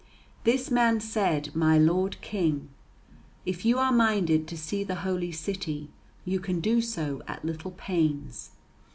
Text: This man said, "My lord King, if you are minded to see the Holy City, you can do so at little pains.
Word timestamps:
This 0.45 0.71
man 0.71 0.99
said, 0.99 1.55
"My 1.55 1.77
lord 1.77 2.19
King, 2.21 2.69
if 3.45 3.63
you 3.65 3.77
are 3.77 3.91
minded 3.91 4.47
to 4.47 4.57
see 4.57 4.83
the 4.83 4.95
Holy 5.05 5.31
City, 5.31 5.91
you 6.25 6.39
can 6.39 6.59
do 6.59 6.81
so 6.81 7.21
at 7.27 7.45
little 7.45 7.69
pains. 7.77 8.49